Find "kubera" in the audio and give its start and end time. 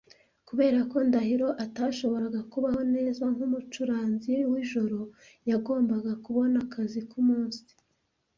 0.47-0.79